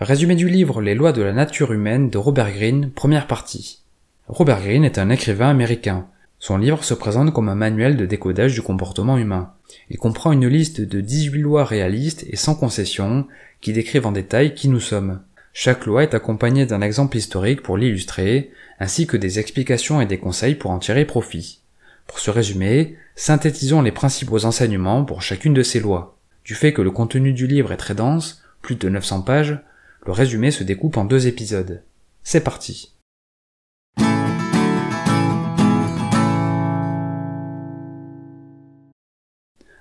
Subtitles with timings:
[0.00, 3.80] Résumé du livre Les lois de la nature humaine de Robert Greene, première partie.
[4.28, 6.06] Robert Greene est un écrivain américain.
[6.38, 9.52] Son livre se présente comme un manuel de décodage du comportement humain.
[9.90, 13.26] Il comprend une liste de 18 lois réalistes et sans concession
[13.60, 15.20] qui décrivent en détail qui nous sommes.
[15.52, 20.16] Chaque loi est accompagnée d'un exemple historique pour l'illustrer, ainsi que des explications et des
[20.16, 21.60] conseils pour en tirer profit.
[22.06, 26.16] Pour ce résumé, synthétisons les principaux enseignements pour chacune de ces lois.
[26.46, 29.60] Du fait que le contenu du livre est très dense, plus de 900 pages,
[30.06, 31.82] le résumé se découpe en deux épisodes.
[32.22, 32.94] C'est parti.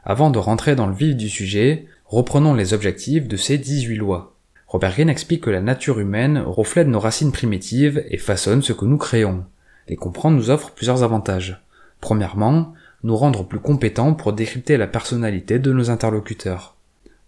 [0.04, 4.36] Avant de rentrer dans le vif du sujet, reprenons les objectifs de ces 18 lois.
[4.68, 8.86] Robert Greene explique que la nature humaine reflète nos racines primitives et façonne ce que
[8.86, 9.46] nous créons.
[9.88, 11.64] Les comprendre nous offre plusieurs avantages.
[12.02, 12.74] Premièrement,
[13.04, 16.79] nous rendre plus compétents pour décrypter la personnalité de nos interlocuteurs.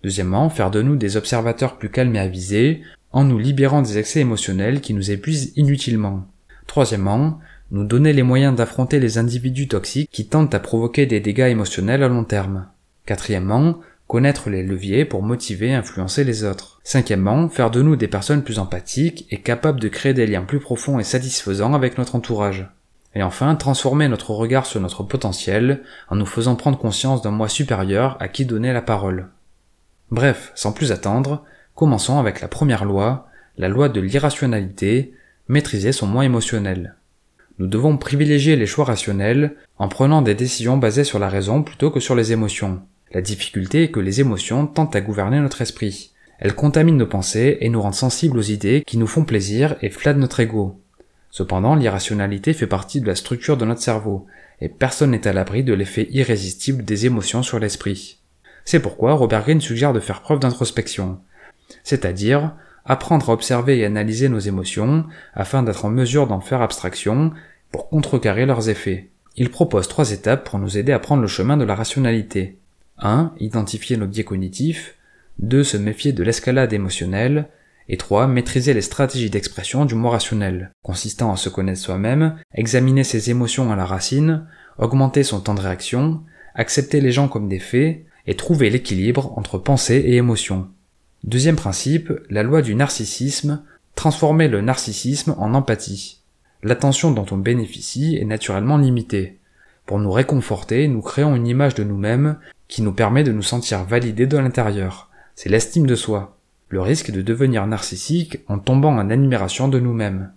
[0.04, 4.22] Deuxièmement, faire de nous des observateurs plus calmes et avisés, en nous libérant des excès
[4.22, 6.28] émotionnels qui nous épuisent inutilement.
[6.68, 7.40] Troisièmement,
[7.72, 12.04] nous donner les moyens d'affronter les individus toxiques qui tentent à provoquer des dégâts émotionnels
[12.04, 12.68] à long terme.
[13.06, 16.82] Quatrièmement, connaître les leviers pour motiver et influencer les autres.
[16.84, 20.60] Cinquièmement, faire de nous des personnes plus empathiques et capables de créer des liens plus
[20.60, 22.68] profonds et satisfaisants avec notre entourage.
[23.16, 27.48] Et enfin, transformer notre regard sur notre potentiel en nous faisant prendre conscience d'un moi
[27.48, 29.28] supérieur à qui donner la parole.
[30.12, 35.14] Bref, sans plus attendre, commençons avec la première loi, la loi de l'irrationalité,
[35.48, 36.96] maîtriser son moi émotionnel.
[37.60, 41.92] Nous devons privilégier les choix rationnels en prenant des décisions basées sur la raison plutôt
[41.92, 42.82] que sur les émotions.
[43.14, 46.12] La difficulté est que les émotions tentent à gouverner notre esprit.
[46.40, 49.90] Elles contaminent nos pensées et nous rendent sensibles aux idées qui nous font plaisir et
[49.90, 50.82] flattent notre ego.
[51.30, 54.26] Cependant, l'irrationalité fait partie de la structure de notre cerveau,
[54.60, 58.21] et personne n'est à l'abri de l'effet irrésistible des émotions sur l'esprit.
[58.66, 61.20] C'est pourquoi Robert Greene suggère de faire preuve d'introspection,
[61.84, 62.54] c'est-à-dire
[62.86, 67.32] apprendre à observer et analyser nos émotions afin d'être en mesure d'en faire abstraction
[67.72, 69.10] pour contrecarrer leurs effets.
[69.38, 72.58] Il propose trois étapes pour nous aider à prendre le chemin de la rationalité.
[73.00, 73.34] 1.
[73.40, 74.96] Identifier nos biais cognitifs.
[75.40, 75.64] 2.
[75.64, 77.48] Se méfier de l'escalade émotionnelle
[77.88, 78.28] et 3.
[78.28, 83.72] Maîtriser les stratégies d'expression du mot rationnel, consistant à se connaître soi-même, examiner ses émotions
[83.72, 84.48] à la racine,
[84.78, 86.24] augmenter son temps de réaction,
[86.54, 90.68] accepter les gens comme des faits, et trouver l'équilibre entre pensée et émotion.
[91.24, 93.64] Deuxième principe, la loi du narcissisme,
[93.96, 96.22] transformer le narcissisme en empathie.
[96.64, 99.40] L'attention dont on bénéficie est naturellement limitée.
[99.86, 102.38] Pour nous réconforter, nous créons une image de nous-mêmes
[102.68, 105.10] qui nous permet de nous sentir validés de l'intérieur.
[105.36, 106.38] C'est l'estime de soi
[106.72, 110.32] le risque de devenir narcissique en tombant en admiration de nous-mêmes.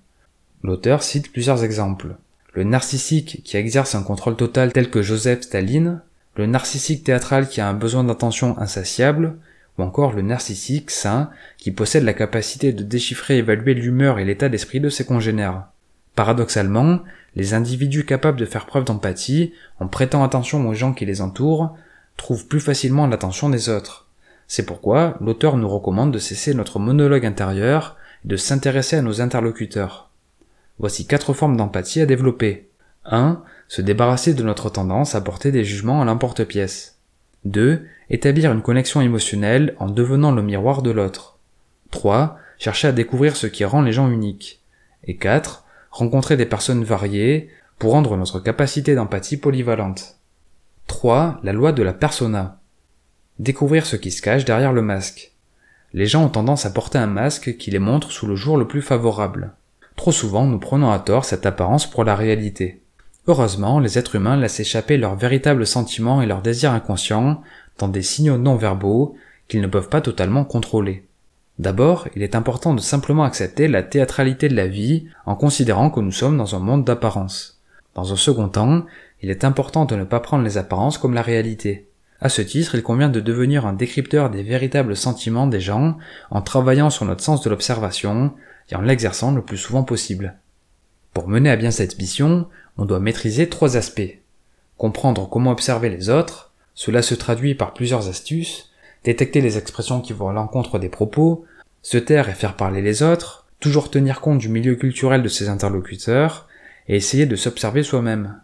[0.62, 2.17] L'auteur cite plusieurs exemples.
[2.55, 6.03] Le narcissique qui exerce un contrôle total tel que Joseph Staline,
[6.37, 9.37] le narcissique théâtral qui a un besoin d'attention insatiable,
[9.78, 14.25] ou encore le narcissique sain qui possède la capacité de déchiffrer et évaluer l'humeur et
[14.25, 15.65] l'état d'esprit de ses congénères.
[16.15, 17.00] Paradoxalement,
[17.34, 21.77] les individus capables de faire preuve d'empathie, en prêtant attention aux gens qui les entourent,
[22.17, 24.06] trouvent plus facilement l'attention des autres.
[24.47, 29.21] C'est pourquoi l'auteur nous recommande de cesser notre monologue intérieur et de s'intéresser à nos
[29.21, 30.11] interlocuteurs.
[30.78, 32.69] Voici quatre formes d'empathie à développer.
[33.06, 33.43] 1.
[33.69, 36.99] Se débarrasser de notre tendance à porter des jugements à l'emporte-pièce.
[37.45, 37.85] 2.
[38.11, 41.39] Établir une connexion émotionnelle en devenant le miroir de l'autre.
[41.91, 42.39] 3.
[42.59, 44.63] Chercher à découvrir ce qui rend les gens uniques.
[45.05, 45.65] Et 4.
[45.91, 50.17] Rencontrer des personnes variées pour rendre notre capacité d'empathie polyvalente.
[50.87, 51.41] 3.
[51.43, 52.61] La loi de la persona.
[53.39, 55.33] Découvrir ce qui se cache derrière le masque.
[55.93, 58.69] Les gens ont tendance à porter un masque qui les montre sous le jour le
[58.69, 59.53] plus favorable.
[59.97, 62.84] Trop souvent, nous prenons à tort cette apparence pour la réalité.
[63.27, 67.43] Heureusement, les êtres humains laissent échapper leurs véritables sentiments et leurs désirs inconscients
[67.79, 69.17] dans des signaux non verbaux
[69.49, 71.07] qu'ils ne peuvent pas totalement contrôler.
[71.59, 76.01] D'abord, il est important de simplement accepter la théâtralité de la vie en considérant que
[76.01, 77.61] nous sommes dans un monde d'apparence.
[77.95, 78.85] Dans un second temps,
[79.23, 81.89] il est important de ne pas prendre les apparences comme la réalité.
[82.21, 85.97] À ce titre, il convient de devenir un décrypteur des véritables sentiments des gens
[86.31, 88.35] en travaillant sur notre sens de l'observation
[88.71, 90.35] et en l'exerçant le plus souvent possible.
[91.12, 94.19] Pour mener à bien cette mission, on doit maîtriser trois aspects.
[94.76, 98.71] Comprendre comment observer les autres, cela se traduit par plusieurs astuces,
[99.05, 101.44] détecter les expressions qui vont à l'encontre des propos,
[101.82, 105.49] se taire et faire parler les autres, toujours tenir compte du milieu culturel de ses
[105.49, 106.49] interlocuteurs,
[106.88, 108.41] et essayer de s'observer soi-même.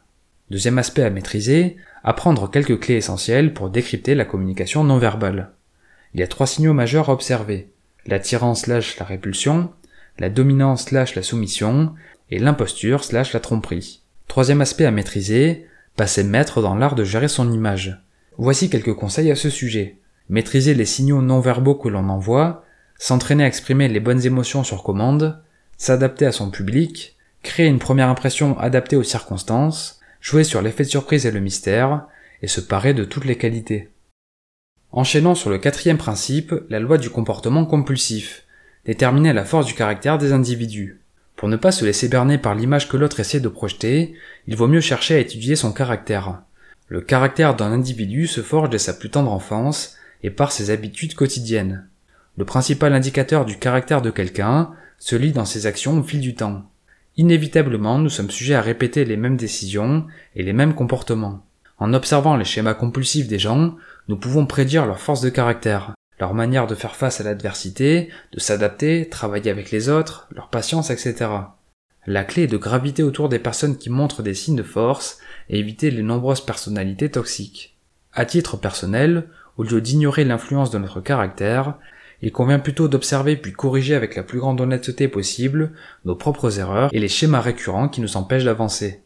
[0.51, 5.51] Deuxième aspect à maîtriser, apprendre quelques clés essentielles pour décrypter la communication non verbale.
[6.15, 7.71] Il y a trois signaux majeurs à observer.
[8.07, 9.71] L'attirance slash la répulsion,
[10.19, 11.95] la dominance slash la soumission,
[12.31, 14.01] et l'imposture slash la tromperie.
[14.31, 15.67] Troisième aspect à maîtriser,
[15.97, 18.01] passer maître dans l'art de gérer son image.
[18.39, 19.97] Voici quelques conseils à ce sujet.
[20.29, 22.65] Maîtriser les signaux non verbaux que l'on envoie,
[22.97, 25.43] s'entraîner à exprimer les bonnes émotions sur commande,
[25.79, 30.91] s'adapter à son public, créer une première impression adaptée aux circonstances, jouer sur l'effet de
[30.91, 32.07] surprise et le mystère,
[32.41, 33.89] et se parer de toutes les qualités.
[34.93, 38.45] Enchaînons sur le quatrième principe, la loi du comportement compulsif,
[38.85, 41.00] déterminer la force du caractère des individus.
[41.41, 44.13] Pour ne pas se laisser berner par l'image que l'autre essaie de projeter,
[44.47, 46.43] il vaut mieux chercher à étudier son caractère.
[46.89, 51.15] Le caractère d'un individu se forge dès sa plus tendre enfance et par ses habitudes
[51.15, 51.89] quotidiennes.
[52.37, 56.35] Le principal indicateur du caractère de quelqu'un se lit dans ses actions au fil du
[56.35, 56.71] temps.
[57.17, 60.05] Inévitablement, nous sommes sujets à répéter les mêmes décisions
[60.37, 61.43] et les mêmes comportements.
[61.79, 63.77] En observant les schémas compulsifs des gens,
[64.09, 68.41] nous pouvons prédire leur force de caractère, leur manière de faire face à l'adversité, de
[68.41, 71.31] s'adapter, travailler avec les autres, leur patience, etc.
[72.07, 75.19] La clé est de graviter autour des personnes qui montrent des signes de force
[75.49, 77.77] et éviter les nombreuses personnalités toxiques.
[78.13, 81.75] À titre personnel, au lieu d'ignorer l'influence de notre caractère,
[82.23, 85.73] il convient plutôt d'observer puis corriger avec la plus grande honnêteté possible
[86.05, 89.03] nos propres erreurs et les schémas récurrents qui nous empêchent d'avancer.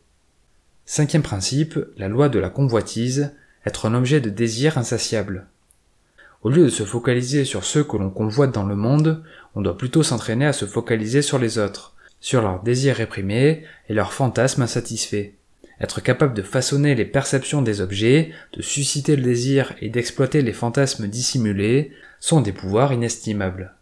[0.84, 3.32] Cinquième principe, la loi de la convoitise,
[3.64, 5.46] être un objet de désir insatiable.
[6.44, 9.22] Au lieu de se focaliser sur ceux que l'on convoite dans le monde,
[9.54, 13.94] on doit plutôt s'entraîner à se focaliser sur les autres, sur leurs désirs réprimés et
[13.94, 15.30] leurs fantasmes insatisfaits.
[15.80, 20.52] Être capable de façonner les perceptions des objets, de susciter le désir et d'exploiter les
[20.52, 23.74] fantasmes dissimulés sont des pouvoirs inestimables.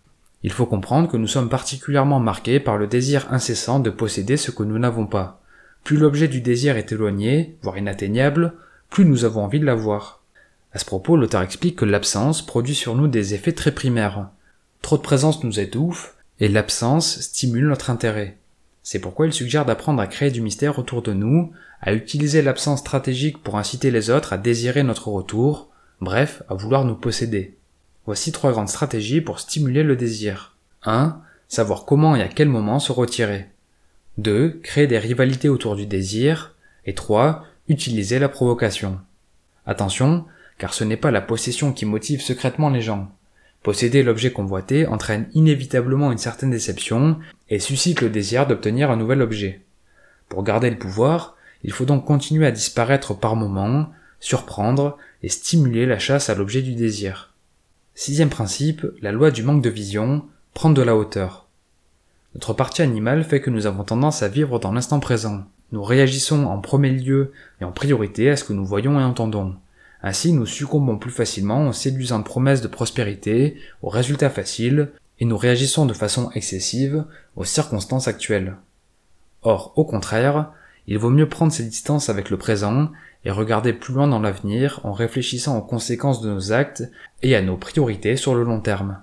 [0.45, 4.53] Il faut comprendre que nous sommes particulièrement marqués par le désir incessant de posséder ce
[4.53, 5.43] que nous n'avons pas.
[5.83, 8.55] Plus l'objet du désir est éloigné, voire inatteignable,
[8.89, 10.22] plus nous avons envie de l'avoir.
[10.75, 14.31] À ce propos, l'auteur explique que l'absence produit sur nous des effets très primaires.
[14.81, 18.39] Trop de présence nous étouffe, et l'absence stimule notre intérêt.
[18.83, 22.81] C'est pourquoi il suggère d'apprendre à créer du mystère autour de nous, à utiliser l'absence
[22.81, 25.69] stratégique pour inciter les autres à désirer notre retour,
[26.01, 27.57] bref, à vouloir nous posséder.
[28.07, 30.57] Voici trois grandes stratégies pour stimuler le désir.
[30.85, 31.21] 1.
[31.49, 33.49] Savoir comment et à quel moment se retirer.
[34.19, 34.61] 2.
[34.63, 36.57] Créer des rivalités autour du désir.
[36.87, 37.45] Et 3.
[37.69, 38.99] Utiliser la provocation.
[39.65, 40.25] Attention,
[40.63, 43.11] car ce n'est pas la possession qui motive secrètement les gens.
[43.65, 47.19] Posséder l'objet convoité entraîne inévitablement une certaine déception
[47.51, 49.63] et suscite le désir d'obtenir un nouvel objet.
[50.29, 55.85] Pour garder le pouvoir, il faut donc continuer à disparaître par moments, surprendre et stimuler
[55.85, 57.35] la chasse à l'objet du désir.
[57.97, 60.25] Sixième principe, la loi du manque de vision,
[60.55, 61.49] prendre de la hauteur.
[62.35, 65.43] Notre partie animale fait que nous avons tendance à vivre dans l'instant présent.
[65.73, 69.57] Nous réagissons en premier lieu et en priorité à ce que nous voyons et entendons.
[70.03, 74.91] Ainsi, nous succombons plus facilement aux séduisantes promesses de prospérité, aux résultats faciles,
[75.21, 77.05] et nous réagissons de façon excessive
[77.37, 78.57] aux circonstances actuelles.
[79.43, 80.51] Or, au contraire,
[80.89, 82.91] il vaut mieux prendre ses distances avec le présent
[83.25, 86.83] et regarder plus loin dans l'avenir en réfléchissant aux conséquences de nos actes
[87.23, 88.99] et à nos priorités sur le long terme.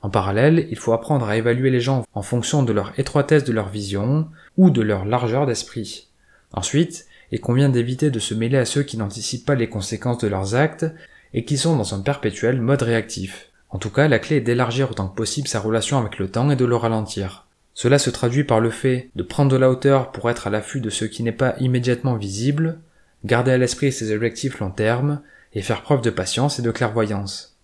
[0.00, 3.52] En parallèle, il faut apprendre à évaluer les gens en fonction de leur étroitesse de
[3.52, 6.08] leur vision ou de leur largeur d'esprit.
[6.52, 10.28] Ensuite, il convient d'éviter de se mêler à ceux qui n'anticipent pas les conséquences de
[10.28, 10.86] leurs actes
[11.32, 13.48] et qui sont dans un perpétuel mode réactif.
[13.70, 16.50] En tout cas, la clé est d'élargir autant que possible sa relation avec le temps
[16.50, 17.46] et de le ralentir.
[17.72, 20.82] Cela se traduit par le fait de prendre de la hauteur pour être à l'affût
[20.82, 22.78] de ce qui n'est pas immédiatement visible,
[23.24, 25.22] garder à l'esprit ses objectifs long terme
[25.54, 27.56] et faire preuve de patience et de clairvoyance.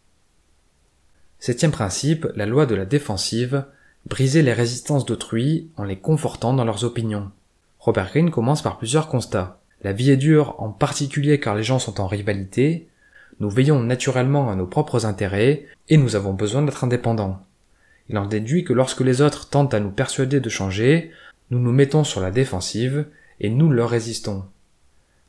[1.41, 3.65] Septième principe, la loi de la défensive,
[4.06, 7.31] briser les résistances d'autrui en les confortant dans leurs opinions.
[7.79, 9.57] Robert Greene commence par plusieurs constats.
[9.82, 12.89] La vie est dure en particulier car les gens sont en rivalité,
[13.41, 17.44] nous veillons naturellement à nos propres intérêts et nous avons besoin d'être indépendants.
[18.08, 21.13] Il en déduit que lorsque les autres tentent à nous persuader de changer,
[21.51, 23.06] nous nous mettons sur la défensive
[23.41, 24.44] et nous leur résistons.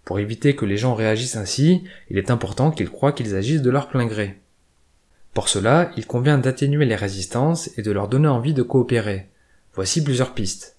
[0.05, 3.69] Pour éviter que les gens réagissent ainsi, il est important qu'ils croient qu'ils agissent de
[3.69, 4.39] leur plein gré.
[5.33, 9.29] Pour cela, il convient d'atténuer les résistances et de leur donner envie de coopérer.
[9.73, 10.78] Voici plusieurs pistes.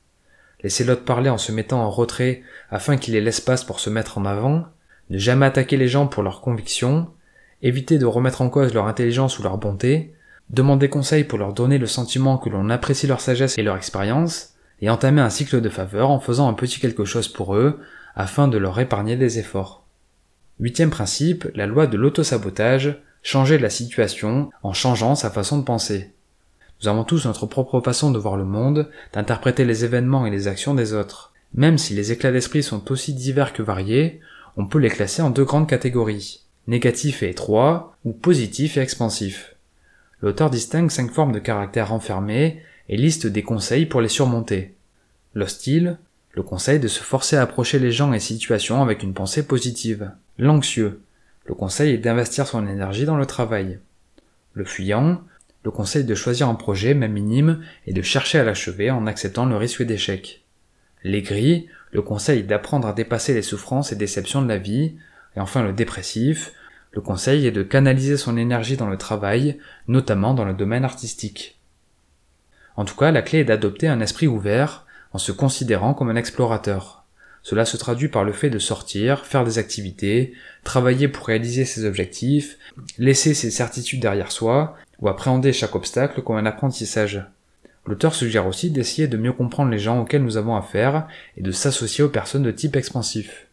[0.63, 4.19] Laissez l'autre parler en se mettant en retrait afin qu'il ait l'espace pour se mettre
[4.19, 4.67] en avant,
[5.09, 7.09] ne jamais attaquer les gens pour leurs convictions,
[7.63, 10.15] éviter de remettre en cause leur intelligence ou leur bonté,
[10.51, 14.55] demander conseil pour leur donner le sentiment que l'on apprécie leur sagesse et leur expérience,
[14.81, 17.81] et entamer un cycle de faveur en faisant un petit quelque chose pour eux,
[18.15, 19.85] afin de leur épargner des efforts.
[20.59, 26.13] Huitième principe, la loi de l'autosabotage, changer la situation en changeant sa façon de penser.
[26.83, 30.49] Nous avons tous notre propre façon de voir le monde, d'interpréter les événements et les
[30.49, 31.33] actions des autres.
[31.55, 34.21] Même si les éclats d'esprit sont aussi divers que variés,
[34.57, 39.57] on peut les classer en deux grandes catégories, négatif et étroit, ou positif et expansif.
[40.23, 44.75] L'auteur distingue cinq formes de caractère renfermés et liste des conseils pour les surmonter.
[45.35, 45.99] L'hostile,
[46.33, 50.13] le conseil de se forcer à approcher les gens et situations avec une pensée positive.
[50.39, 51.03] L'anxieux,
[51.45, 53.81] le conseil est d'investir son énergie dans le travail.
[54.55, 55.23] Le fuyant,
[55.63, 59.47] le conseil de choisir un projet, même minime, et de chercher à l'achever en acceptant
[59.47, 60.45] le risque d'échec.
[61.03, 61.23] Les
[61.93, 64.97] le conseil d'apprendre à dépasser les souffrances et déceptions de la vie,
[65.37, 66.53] et enfin le dépressif,
[66.93, 71.61] le conseil est de canaliser son énergie dans le travail, notamment dans le domaine artistique.
[72.77, 76.17] En tout cas, la clé est d'adopter un esprit ouvert, en se considérant comme un
[76.17, 77.05] explorateur.
[77.43, 81.85] Cela se traduit par le fait de sortir, faire des activités, travailler pour réaliser ses
[81.85, 82.59] objectifs,
[82.99, 87.25] laisser ses certitudes derrière soi, ou appréhender chaque obstacle comme un apprentissage.
[87.87, 91.51] L'auteur suggère aussi d'essayer de mieux comprendre les gens auxquels nous avons affaire et de
[91.51, 93.47] s'associer aux personnes de type expansif.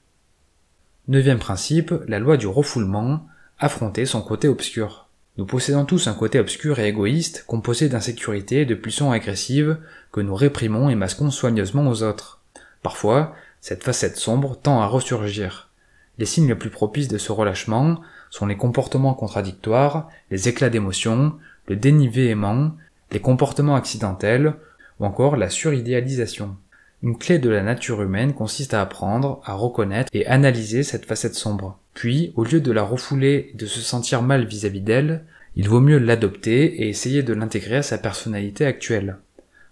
[1.08, 3.26] Neuvième principe, la loi du refoulement,
[3.60, 5.08] affronter son côté obscur.
[5.38, 9.78] Nous possédons tous un côté obscur et égoïste, composé d'insécurité et de pulsions agressives,
[10.12, 12.42] que nous réprimons et masquons soigneusement aux autres.
[12.82, 15.70] Parfois, cette facette sombre tend à ressurgir.
[16.18, 21.34] Les signes les plus propices de ce relâchement sont les comportements contradictoires, les éclats d'émotion,
[21.68, 22.72] le déni véhément,
[23.12, 24.56] les comportements accidentels,
[25.00, 26.58] ou encore la suridéalisation.
[27.04, 31.36] Une clé de la nature humaine consiste à apprendre, à reconnaître et analyser cette facette
[31.36, 31.78] sombre.
[31.94, 35.24] Puis, au lieu de la refouler et de se sentir mal vis-à-vis d'elle,
[35.56, 39.18] il vaut mieux l'adopter et essayer de l'intégrer à sa personnalité actuelle.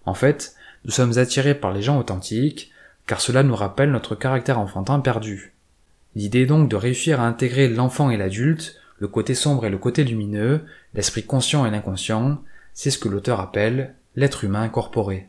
[0.04, 2.70] En fait, nous sommes attirés par les gens authentiques,
[3.06, 5.52] car cela nous rappelle notre caractère enfantin perdu.
[6.16, 10.02] L'idée donc de réussir à intégrer l'enfant et l'adulte, le côté sombre et le côté
[10.02, 12.42] lumineux, l'esprit conscient et l'inconscient,
[12.72, 15.28] c'est ce que l'auteur appelle l'être humain incorporé.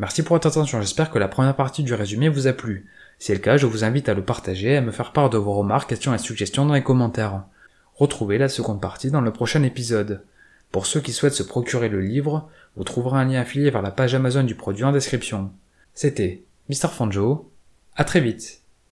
[0.00, 2.88] Merci pour votre attention, j'espère que la première partie du résumé vous a plu.
[3.20, 5.30] Si c'est le cas, je vous invite à le partager et à me faire part
[5.30, 7.44] de vos remarques, questions et suggestions dans les commentaires.
[7.94, 10.24] Retrouvez la seconde partie dans le prochain épisode.
[10.72, 13.92] Pour ceux qui souhaitent se procurer le livre, vous trouverez un lien affilié vers la
[13.92, 15.52] page Amazon du produit en description.
[15.94, 16.88] C'était Mr.
[16.88, 17.48] Fanjo,
[17.94, 18.59] à très vite